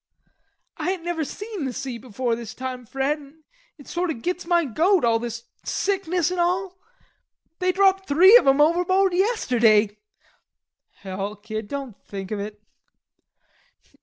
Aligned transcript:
"I 0.77 0.93
ain't 0.93 1.03
never 1.03 1.23
seen 1.23 1.65
the 1.65 1.73
sea 1.73 1.99
before 1.99 2.35
this 2.35 2.55
time, 2.55 2.87
Fred, 2.87 3.19
an' 3.19 3.43
it 3.77 3.87
sort 3.87 4.09
o' 4.09 4.13
gits 4.15 4.47
my 4.47 4.65
goat, 4.65 5.05
all 5.05 5.19
this 5.19 5.43
sickness 5.63 6.31
an' 6.31 6.39
all.... 6.39 6.79
They 7.59 7.71
dropped 7.71 8.07
three 8.07 8.35
of 8.35 8.47
'em 8.47 8.59
overboard 8.59 9.13
yesterday." 9.13 9.99
"Hell, 11.01 11.35
kid, 11.35 11.67
don't 11.67 12.03
think 12.07 12.31
of 12.31 12.39
it." 12.39 12.59